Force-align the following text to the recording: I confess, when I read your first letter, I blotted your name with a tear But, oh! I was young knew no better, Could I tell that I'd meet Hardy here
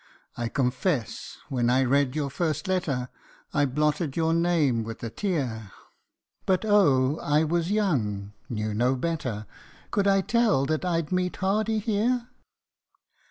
I 0.35 0.47
confess, 0.47 1.37
when 1.49 1.69
I 1.69 1.83
read 1.83 2.15
your 2.15 2.31
first 2.31 2.67
letter, 2.67 3.09
I 3.53 3.65
blotted 3.65 4.17
your 4.17 4.33
name 4.33 4.81
with 4.83 5.03
a 5.03 5.11
tear 5.11 5.71
But, 6.47 6.65
oh! 6.65 7.19
I 7.19 7.43
was 7.43 7.69
young 7.71 8.33
knew 8.49 8.73
no 8.73 8.95
better, 8.95 9.45
Could 9.91 10.07
I 10.07 10.21
tell 10.21 10.65
that 10.65 10.83
I'd 10.83 11.11
meet 11.11 11.35
Hardy 11.35 11.77
here 11.77 12.29